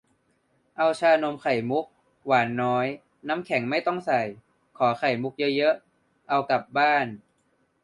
[0.77, 1.85] เอาชานมไข่มุก
[2.25, 2.87] หวานน้อย
[3.27, 4.21] น้ำแข็งไม่ต้องใส่
[4.77, 7.05] ขอไข่มุกเยอะ ๆ เอากลับบ้าน